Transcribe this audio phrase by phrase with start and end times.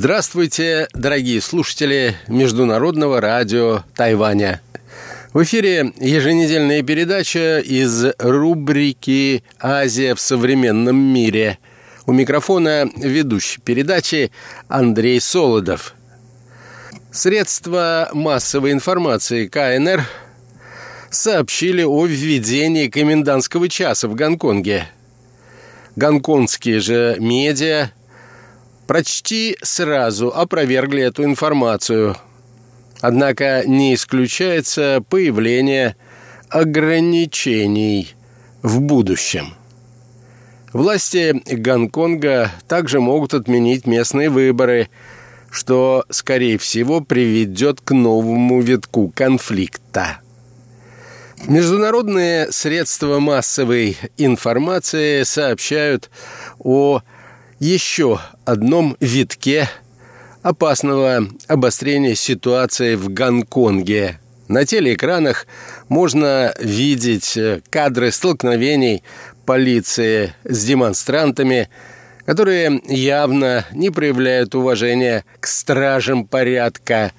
[0.00, 4.60] Здравствуйте, дорогие слушатели Международного радио Тайваня.
[5.32, 11.58] В эфире еженедельная передача из рубрики «Азия в современном мире».
[12.06, 14.30] У микрофона ведущий передачи
[14.68, 15.94] Андрей Солодов.
[17.10, 20.04] Средства массовой информации КНР
[21.10, 24.86] сообщили о введении комендантского часа в Гонконге.
[25.96, 27.90] Гонконгские же медиа
[28.88, 32.16] почти сразу опровергли эту информацию.
[33.00, 35.94] Однако не исключается появление
[36.48, 38.14] ограничений
[38.62, 39.54] в будущем.
[40.72, 44.88] Власти Гонконга также могут отменить местные выборы,
[45.50, 50.18] что, скорее всего, приведет к новому витку конфликта.
[51.46, 56.10] Международные средства массовой информации сообщают
[56.58, 57.02] о
[57.60, 59.68] еще одном витке
[60.42, 64.20] опасного обострения ситуации в Гонконге.
[64.46, 65.46] На телеэкранах
[65.88, 69.02] можно видеть кадры столкновений
[69.44, 71.68] полиции с демонстрантами,
[72.24, 77.12] которые явно не проявляют уважения к стражам порядка,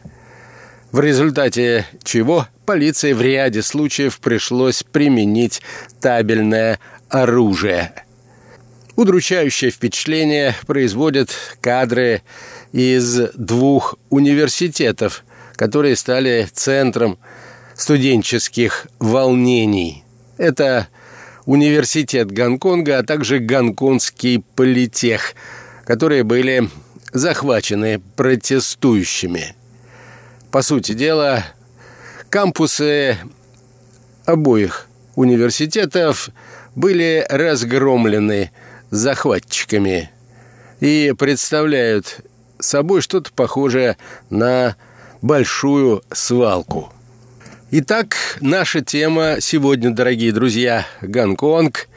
[0.91, 5.61] в результате чего полиции в ряде случаев пришлось применить
[5.99, 7.93] табельное оружие–
[8.95, 11.29] Удручающее впечатление производят
[11.61, 12.21] кадры
[12.71, 15.23] из двух университетов,
[15.55, 17.17] которые стали центром
[17.75, 20.03] студенческих волнений.
[20.37, 20.87] Это
[21.45, 25.33] университет Гонконга, а также Гонконгский политех,
[25.85, 26.69] которые были
[27.11, 29.55] захвачены протестующими.
[30.51, 31.45] По сути дела,
[32.29, 33.17] кампусы
[34.25, 36.29] обоих университетов
[36.75, 38.51] были разгромлены
[38.89, 40.09] захватчиками
[40.79, 42.21] и представляют
[42.59, 43.97] собой что-то похожее
[44.29, 44.75] на
[45.21, 46.91] большую свалку.
[47.71, 51.87] Итак, наша тема сегодня, дорогие друзья, Гонконг.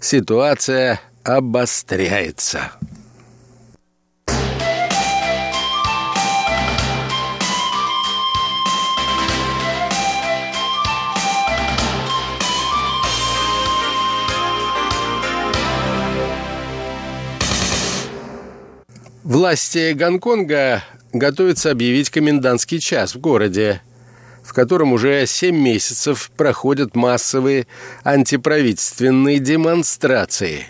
[0.00, 2.72] Ситуация обостряется.
[19.52, 20.82] Власти Гонконга
[21.12, 23.82] готовятся объявить комендантский час в городе,
[24.42, 27.66] в котором уже семь месяцев проходят массовые
[28.02, 30.68] антиправительственные демонстрации.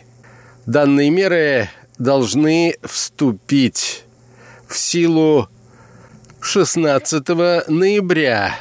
[0.66, 4.02] Данные меры должны вступить
[4.66, 5.48] в силу
[6.40, 7.28] 16
[7.68, 8.56] ноября,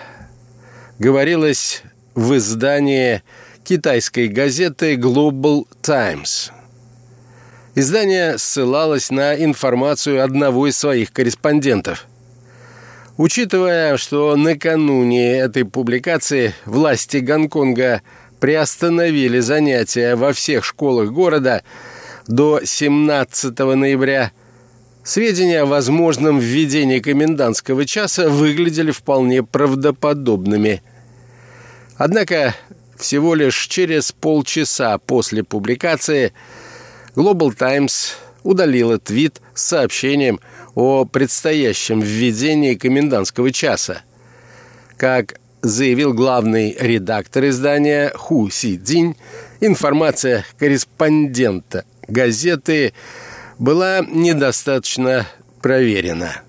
[1.00, 1.82] говорилось
[2.14, 3.24] в издании
[3.64, 6.52] китайской газеты Global Times–
[7.74, 12.06] Издание ссылалось на информацию одного из своих корреспондентов.
[13.16, 18.02] Учитывая, что накануне этой публикации власти Гонконга
[18.42, 21.64] приостановили занятия во всех школах города
[22.28, 24.34] до 17 ноября,
[25.06, 30.82] сведения о возможном введении комендантского часа выглядели вполне правдоподобными.
[31.96, 32.54] Однако
[32.98, 36.34] всего лишь через полчаса после публикации–
[37.16, 38.14] Global Times
[38.44, 40.40] удалила твит с сообщением
[40.76, 44.02] о предстоящем введении комендантского часа.
[44.98, 49.16] Как заявил главный редактор издания Ху Си Цзинь,
[49.60, 52.94] информация корреспондента газеты
[53.60, 55.28] была недостаточно
[55.62, 56.42] проверена.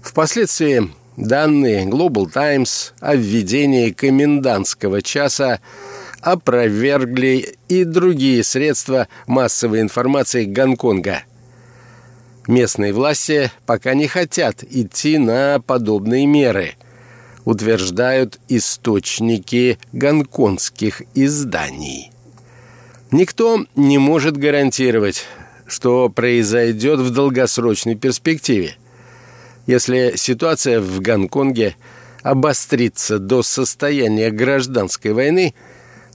[0.00, 5.60] Впоследствии данные Global Times о введении комендантского часа
[6.26, 11.22] опровергли и другие средства массовой информации Гонконга.
[12.48, 16.74] Местные власти пока не хотят идти на подобные меры,
[17.44, 22.10] утверждают источники гонконгских изданий.
[23.12, 25.26] Никто не может гарантировать,
[25.68, 28.74] что произойдет в долгосрочной перспективе.
[29.68, 31.76] Если ситуация в Гонконге
[32.24, 35.54] обострится до состояния гражданской войны–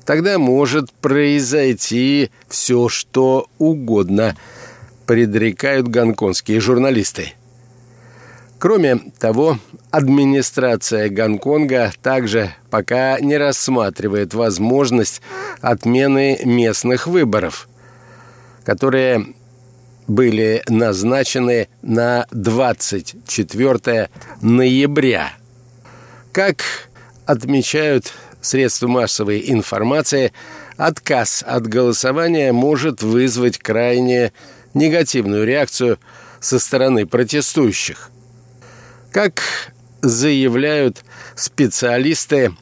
[0.05, 4.35] тогда может произойти все, что угодно,
[5.05, 7.33] предрекают гонконгские журналисты.
[8.61, 9.57] Кроме того,
[9.89, 15.23] администрация Гонконга также пока не рассматривает возможность
[15.61, 17.67] отмены местных выборов,
[18.63, 19.33] которые
[20.07, 24.09] были назначены на 24
[24.41, 25.33] ноября.
[26.31, 26.63] Как
[27.25, 30.33] отмечают средства массовой информации,
[30.77, 34.33] отказ от голосования может вызвать крайне
[34.73, 35.99] негативную реакцию
[36.39, 38.09] со стороны протестующих.
[39.11, 39.41] Как
[40.01, 41.03] заявляют
[41.35, 42.53] специалисты,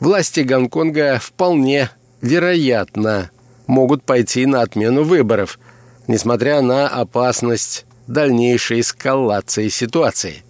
[0.00, 1.90] власти Гонконга вполне
[2.20, 3.30] вероятно
[3.66, 5.58] могут пойти на отмену выборов,
[6.06, 10.42] несмотря на опасность дальнейшей эскалации ситуации.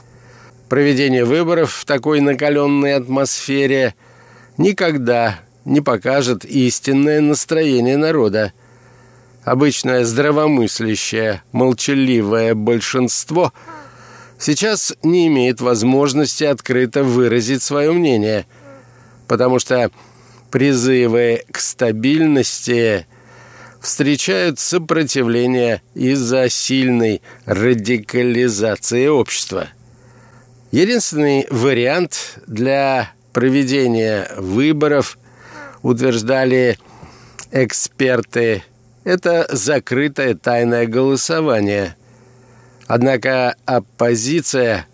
[0.69, 3.95] Проведение выборов в такой накаленной атмосфере
[4.59, 8.53] никогда не покажет истинное настроение народа.
[9.45, 13.53] Обычное здравомыслящее, молчаливое большинство
[14.39, 18.47] сейчас не имеет возможности открыто выразить свое мнение,
[19.29, 19.91] потому что
[20.51, 23.07] призывы к стабильности
[23.81, 29.69] встречают сопротивление из-за сильной радикализации общества.
[30.73, 35.19] Единственный вариант для проведения выборов,
[35.83, 36.79] утверждали
[37.53, 38.65] эксперты,
[39.05, 41.97] это закрытое тайное голосование.
[42.87, 44.87] Однако оппозиция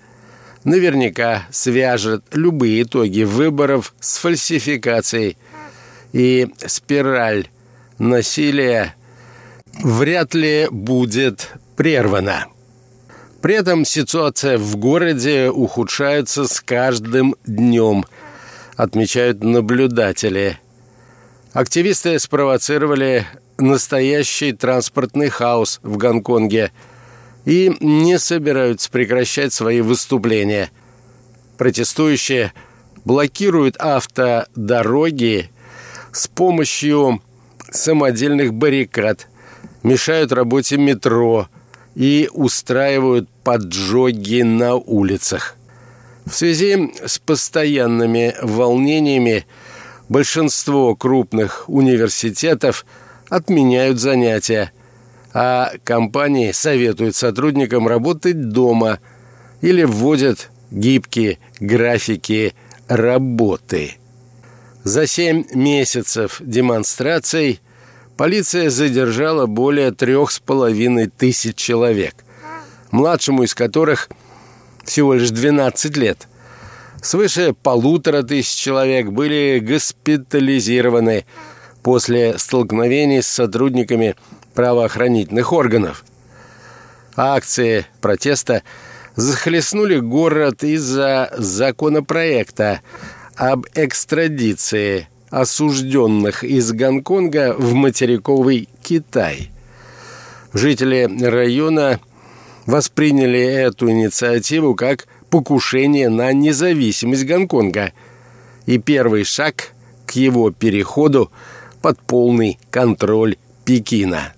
[0.65, 5.37] наверняка свяжет любые итоги выборов с фальсификацией,
[6.13, 7.47] и спираль
[8.01, 8.97] насилия
[9.85, 12.47] вряд ли будет прервана.
[13.41, 18.05] При этом ситуация в городе ухудшается с каждым днем,
[18.77, 20.59] отмечают наблюдатели.
[21.53, 23.27] Активисты спровоцировали
[23.59, 26.73] настоящий транспортный хаос в Гонконге
[27.45, 30.71] и не собираются прекращать свои выступления.
[31.59, 32.53] Протестующие
[33.05, 35.51] блокируют автодороги
[36.13, 37.23] с помощью
[37.71, 39.29] самодельных баррикад,
[39.83, 41.49] мешают работе метро
[41.95, 45.57] и устраивают поджоги на улицах.
[46.25, 49.45] В связи с постоянными волнениями
[50.09, 52.87] большинство крупных университетов
[53.29, 54.73] отменяют занятия,
[55.35, 59.01] а компании советуют сотрудникам работать дома
[59.63, 62.55] или вводят гибкие графики
[62.89, 63.97] работы.
[64.85, 67.61] За семь месяцев демонстраций
[68.17, 72.15] полиция задержала более трех с половиной тысяч человек,
[72.91, 74.09] младшему из которых
[74.85, 76.29] всего лишь 12 лет.
[77.03, 81.25] Свыше полутора тысяч человек были госпитализированы
[81.83, 84.15] после столкновений с сотрудниками
[84.55, 86.05] правоохранительных органов.
[87.17, 88.63] Акции протеста
[89.17, 92.81] захлестнули город из-за законопроекта
[93.35, 99.51] об экстрадиции осужденных из Гонконга в материковый Китай.
[100.53, 102.01] Жители района
[102.67, 107.93] восприняли эту инициативу как покушение на независимость Гонконга
[108.67, 109.73] и первый шаг
[110.07, 111.31] к его переходу
[111.81, 114.35] под полный контроль Пекина.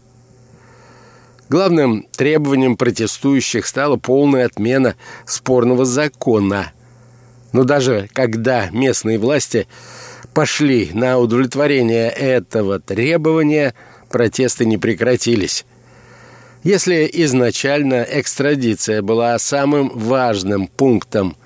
[1.49, 4.95] Главным требованием протестующих стала полная отмена
[5.27, 6.73] спорного закона–
[7.55, 9.69] но даже когда местные власти
[10.35, 13.75] пошли на удовлетворение этого требования,
[14.11, 15.65] протесты не прекратились.
[16.65, 21.37] Если изначально экстрадиция была самым важным пунктом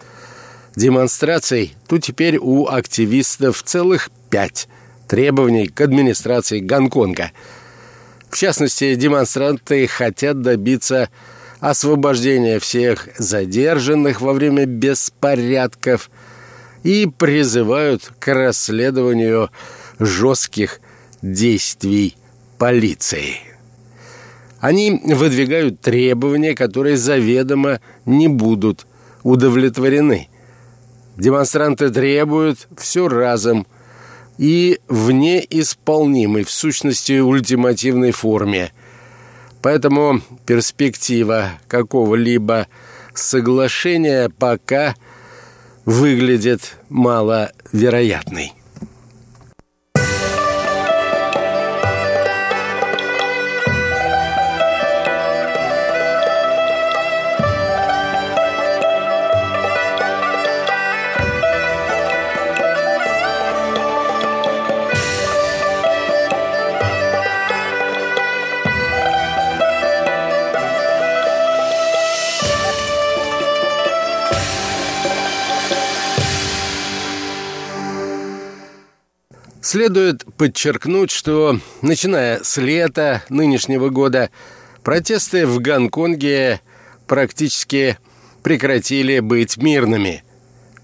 [0.76, 4.68] демонстраций, то теперь у активистов целых пять
[5.08, 7.32] требований к администрации Гонконга.
[8.30, 11.10] В частности, демонстранты хотят добиться
[11.58, 16.10] освобождения всех задержанных во время беспорядков
[16.84, 19.50] и призывают к расследованию
[19.98, 20.80] жестких
[21.22, 22.14] действий
[22.56, 23.47] полиции.
[24.60, 28.86] Они выдвигают требования, которые заведомо не будут
[29.22, 30.28] удовлетворены.
[31.16, 33.66] Демонстранты требуют все разом
[34.36, 38.72] и в неисполнимой, в сущности, ультимативной форме–
[39.62, 42.68] Поэтому перспектива какого-либо
[43.14, 44.94] соглашения пока
[45.84, 48.52] выглядит маловероятной.
[79.70, 84.30] Следует подчеркнуть, что, начиная с лета нынешнего года,
[84.82, 86.62] протесты в Гонконге
[87.06, 87.98] практически
[88.42, 90.24] прекратили быть мирными.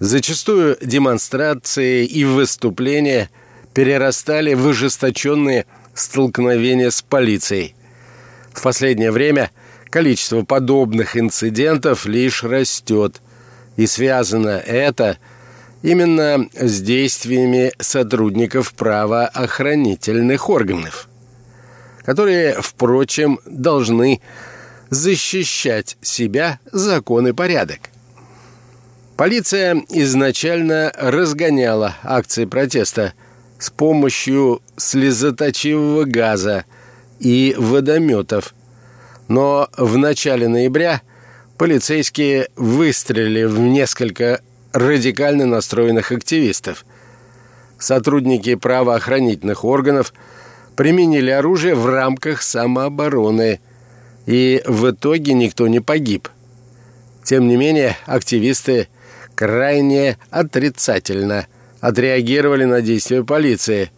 [0.00, 3.30] Зачастую демонстрации и выступления
[3.72, 5.64] перерастали в ожесточенные
[5.94, 7.74] столкновения с полицией.
[8.52, 9.50] В последнее время
[9.88, 13.22] количество подобных инцидентов лишь растет.
[13.78, 15.16] И связано это
[15.84, 21.08] именно с действиями сотрудников правоохранительных органов,
[22.04, 24.20] которые, впрочем, должны
[24.90, 27.90] защищать себя закон и порядок.
[29.16, 33.12] Полиция изначально разгоняла акции протеста
[33.58, 36.64] с помощью слезоточивого газа
[37.20, 38.54] и водометов–
[39.28, 41.02] но в начале ноября
[41.56, 44.40] полицейские выстрелили в несколько
[44.74, 46.84] радикально настроенных активистов.
[47.78, 50.12] Сотрудники правоохранительных органов
[50.76, 53.60] применили оружие в рамках самообороны,
[54.26, 56.28] и в итоге никто не погиб.
[57.22, 58.88] Тем не менее, активисты
[59.34, 61.46] крайне отрицательно
[61.80, 63.92] отреагировали на действия полиции,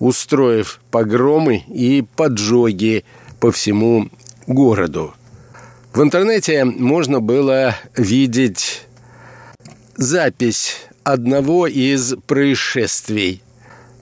[0.00, 3.04] устроив погромы и поджоги
[3.38, 4.08] по всему
[4.46, 5.14] городу.
[5.92, 8.75] В интернете можно было видеть
[9.96, 13.42] запись одного из происшествий.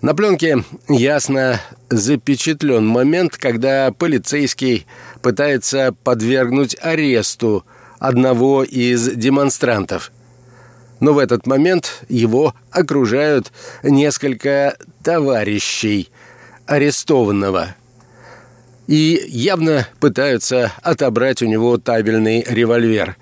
[0.02, 4.86] На пленке ясно запечатлен момент, когда полицейский
[5.22, 7.64] пытается подвергнуть аресту
[7.98, 10.12] одного из демонстрантов.
[11.00, 16.10] Но в этот момент его окружают несколько товарищей
[16.66, 17.74] арестованного–
[18.86, 23.16] и явно пытаются отобрать у него табельный револьвер.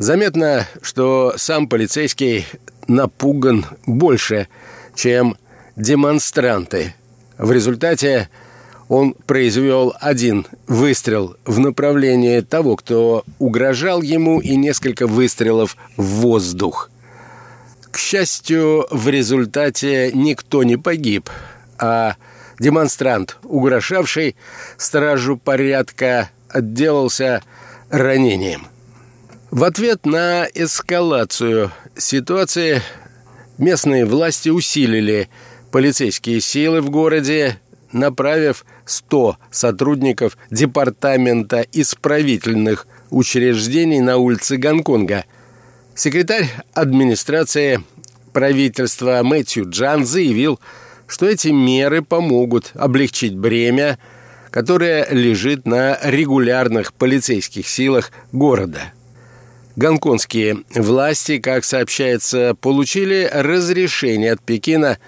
[0.00, 2.46] Заметно, что сам полицейский
[2.88, 4.48] напуган больше,
[4.94, 5.36] чем
[5.76, 6.94] демонстранты.
[7.36, 8.30] В результате
[8.88, 16.90] он произвел один выстрел в направлении того, кто угрожал ему, и несколько выстрелов в воздух.
[17.90, 21.28] К счастью, в результате никто не погиб,
[21.78, 22.16] а
[22.58, 24.34] демонстрант, угрожавший
[24.78, 27.42] стражу порядка, отделался
[27.90, 28.69] ранением.
[29.50, 32.82] В ответ на эскалацию ситуации
[33.58, 35.28] местные власти усилили
[35.72, 37.58] полицейские силы в городе,
[37.90, 45.24] направив 100 сотрудников департамента исправительных учреждений на улице Гонконга.
[45.96, 47.82] Секретарь администрации
[48.32, 50.60] правительства Мэтью Джан заявил,
[51.08, 53.98] что эти меры помогут облегчить бремя,
[54.52, 58.92] которое лежит на регулярных полицейских силах города.
[59.80, 64.98] Гонконгские власти, как сообщается, получили разрешение от Пекина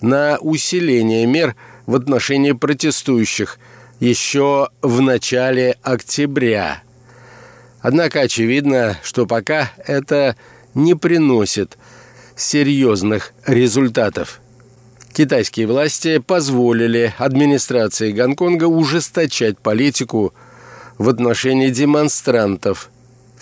[0.00, 3.58] на усиление мер в отношении протестующих
[4.00, 6.82] еще в начале октября.
[7.82, 10.34] Однако очевидно, что пока это
[10.72, 11.76] не приносит
[12.34, 14.40] серьезных результатов.
[15.12, 20.32] Китайские власти позволили администрации Гонконга ужесточать политику
[20.96, 22.88] в отношении демонстрантов.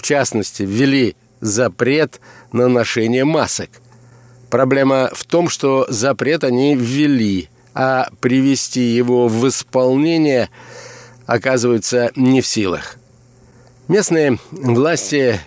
[0.01, 3.69] В частности, ввели запрет на ношение масок.
[4.49, 10.49] Проблема в том, что запрет они ввели, а привести его в исполнение
[11.27, 12.97] оказывается не в силах.
[13.89, 15.39] Местные власти,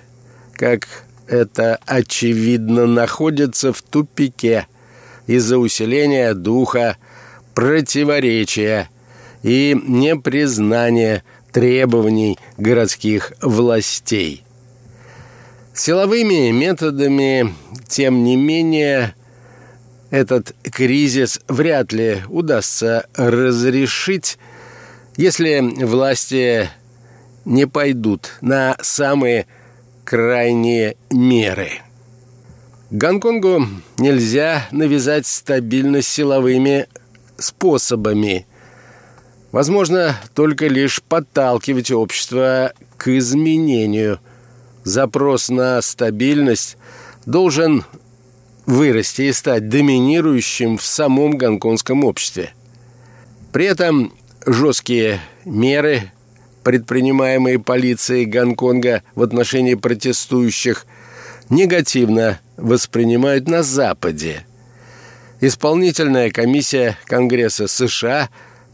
[0.53, 0.87] как
[1.25, 4.67] это очевидно, находятся в тупике–
[5.27, 6.97] из-за усиления духа
[7.53, 8.89] противоречия
[9.41, 14.43] и непризнания требований городских властей.
[15.73, 17.53] Силовыми методами,
[17.87, 19.15] тем не менее,
[20.09, 24.37] этот кризис вряд ли удастся разрешить,
[25.15, 26.69] если власти
[27.45, 29.47] не пойдут на самые
[30.03, 31.69] крайние меры.
[32.91, 33.67] Гонконгу
[33.97, 36.87] нельзя навязать стабильность силовыми
[37.37, 38.45] способами.
[39.53, 44.19] Возможно, только лишь подталкивать общество к изменению.
[44.83, 46.75] Запрос на стабильность
[47.27, 47.85] должен
[48.65, 52.51] вырасти и стать доминирующим в самом гонконгском обществе.
[53.51, 54.11] При этом
[54.43, 56.11] жесткие меры,
[56.63, 60.87] предпринимаемые полицией Гонконга в отношении протестующих,
[61.49, 64.47] негативно воспринимают на Западе.
[65.41, 68.29] Исполнительная комиссия Конгресса США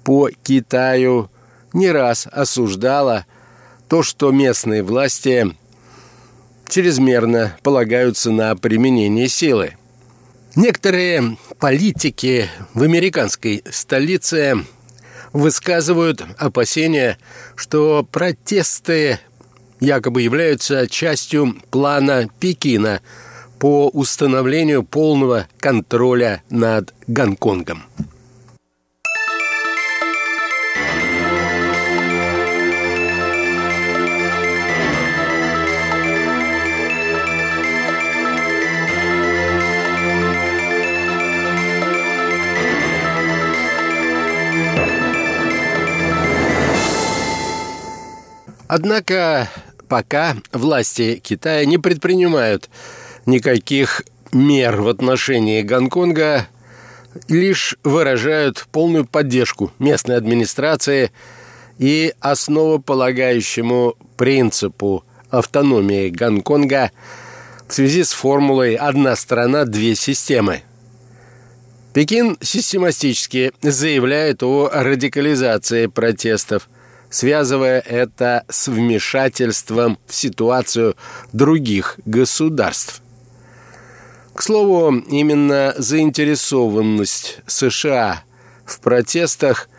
[0.09, 1.29] по Китаю
[1.71, 3.27] не раз осуждала
[3.87, 5.55] то, что местные власти
[6.67, 9.77] чрезмерно полагаются на применение силы.
[10.55, 14.65] Некоторые политики в американской столице
[15.31, 17.19] высказывают опасения,
[17.55, 19.19] что протесты
[19.79, 23.01] якобы являются частью плана Пекина–
[23.59, 27.83] по установлению полного контроля над Гонконгом.
[48.69, 49.49] Однако
[49.87, 52.69] пока власти Китая не предпринимают
[53.25, 56.47] никаких мер в отношении Гонконга,
[57.27, 61.11] лишь выражают полную поддержку местной администрации
[61.79, 66.91] и основополагающему принципу автономии Гонконга
[67.67, 70.61] в связи с формулой «одна страна, две системы».
[71.95, 76.69] Пекин систематически заявляет о радикализации протестов,
[77.09, 80.95] связывая это с вмешательством в ситуацию
[81.33, 83.01] других государств.
[84.33, 88.23] К слову, именно заинтересованность США
[88.65, 89.69] в протестах,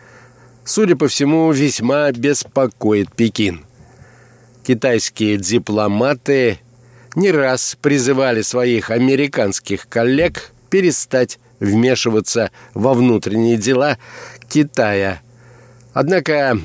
[0.65, 3.65] судя по всему, весьма беспокоит Пекин.
[4.63, 6.59] Китайские дипломаты
[7.15, 13.97] не раз призывали своих американских коллег перестать вмешиваться во внутренние дела
[14.49, 15.21] Китая.
[15.93, 16.59] Однако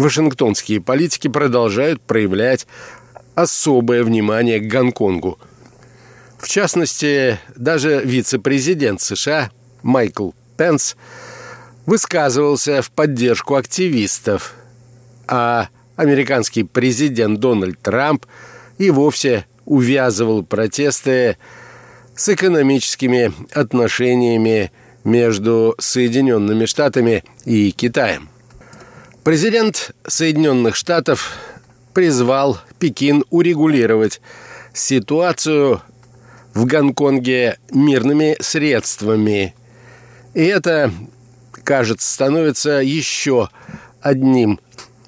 [0.00, 2.66] вашингтонские политики продолжают проявлять
[3.34, 5.38] особое внимание к Гонконгу.
[6.38, 9.50] В частности, даже вице-президент США
[9.82, 10.96] Майкл Пенс
[11.86, 14.54] высказывался в поддержку активистов,
[15.26, 18.26] а американский президент Дональд Трамп
[18.78, 21.36] и вовсе увязывал протесты
[22.16, 24.72] с экономическими отношениями
[25.04, 28.28] между Соединенными Штатами и Китаем.
[29.24, 31.34] Президент Соединенных Штатов
[31.92, 34.22] призвал Пекин урегулировать
[34.72, 35.82] ситуацию
[36.54, 39.54] в Гонконге мирными средствами.
[40.32, 40.90] И это,
[41.64, 43.50] кажется, становится еще
[44.00, 44.58] одним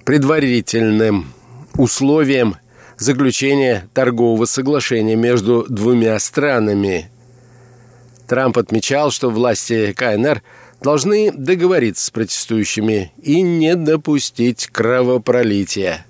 [0.05, 1.33] предварительным
[1.79, 2.57] условием
[2.99, 7.11] заключения торгового соглашения между двумя странами.
[8.29, 10.43] Трамп отмечал, что власти КНР
[10.83, 16.05] должны договориться с протестующими и не допустить кровопролития.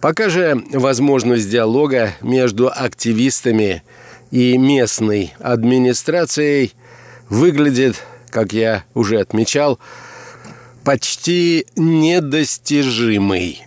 [0.00, 3.82] Пока же возможность диалога между активистами
[4.30, 6.72] и местной администрацией
[7.28, 9.78] выглядит, как я уже отмечал,
[10.84, 13.66] почти недостижимой.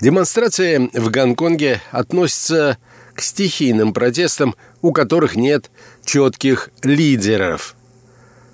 [0.00, 2.78] Демонстрация в Гонконге относится
[3.14, 5.70] к стихийным протестам, у которых нет
[6.04, 7.74] четких лидеров.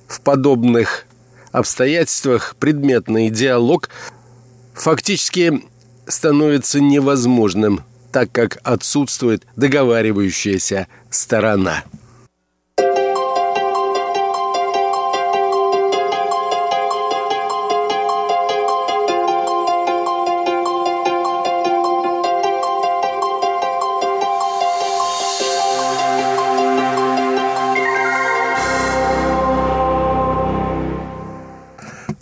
[0.08, 1.06] В подобных
[1.52, 3.88] обстоятельствах предметный диалог
[4.74, 5.62] фактически
[6.06, 11.84] становится невозможным, так как отсутствует договаривающаяся сторона.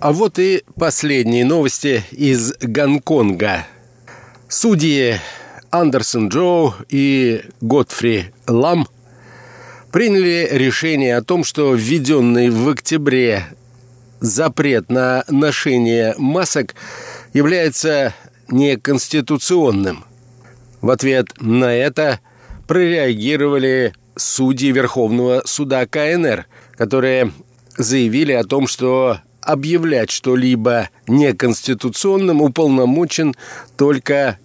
[0.03, 3.69] А вот и последние новости из Гонконга.
[4.49, 5.21] Судьи
[5.71, 8.89] Андерсон Джоу и Готфри Лам
[9.93, 13.47] приняли решение о том, что введенный в октябре
[14.19, 16.75] запрет на ношение масок
[17.33, 18.13] является
[18.49, 20.05] неконституционным.
[20.81, 22.19] В ответ на это
[22.67, 27.31] прореагировали судьи Верховного суда КНР, которые
[27.77, 33.35] заявили о том, что объявлять что-либо неконституционным уполномочен
[33.77, 34.39] только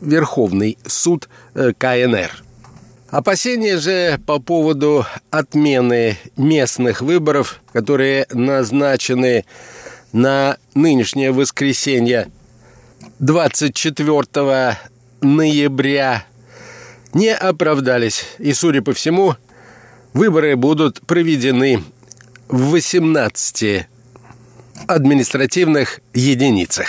[0.00, 2.42] Верховный суд э, КНР.
[3.08, 9.44] Опасения же по поводу отмены местных выборов, которые назначены
[10.12, 12.30] на нынешнее воскресенье
[13.20, 14.78] 24
[15.20, 16.26] ноября,
[17.14, 18.26] не оправдались.
[18.38, 19.36] И, судя по всему,
[20.12, 21.82] выборы будут проведены
[22.48, 23.86] в 18
[24.86, 26.86] административных единицах.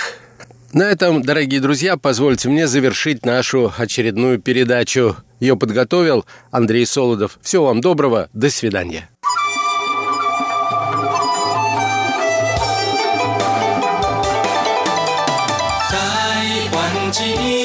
[0.72, 5.16] На этом, дорогие друзья, позвольте мне завершить нашу очередную передачу.
[5.40, 7.38] Ее подготовил Андрей Солодов.
[7.42, 9.08] Всего вам доброго, до свидания.
[15.90, 17.57] Taiwan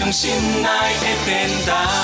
[0.00, 0.30] 从心
[0.62, 2.00] 内的表达。